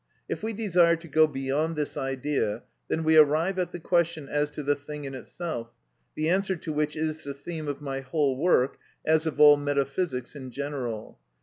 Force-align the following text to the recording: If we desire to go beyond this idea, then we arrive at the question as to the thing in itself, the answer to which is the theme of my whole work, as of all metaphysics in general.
If 0.27 0.41
we 0.41 0.51
desire 0.53 0.95
to 0.95 1.07
go 1.07 1.27
beyond 1.27 1.75
this 1.75 1.95
idea, 1.95 2.63
then 2.87 3.03
we 3.03 3.17
arrive 3.17 3.59
at 3.59 3.71
the 3.71 3.79
question 3.79 4.27
as 4.27 4.49
to 4.49 4.63
the 4.63 4.75
thing 4.75 5.05
in 5.05 5.13
itself, 5.13 5.69
the 6.15 6.27
answer 6.27 6.55
to 6.55 6.73
which 6.73 6.95
is 6.95 7.21
the 7.21 7.35
theme 7.35 7.67
of 7.67 7.81
my 7.81 7.99
whole 7.99 8.35
work, 8.35 8.79
as 9.05 9.27
of 9.27 9.39
all 9.39 9.57
metaphysics 9.57 10.35
in 10.35 10.49
general. 10.49 11.19